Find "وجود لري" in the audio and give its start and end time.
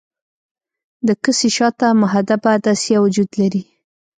3.05-3.63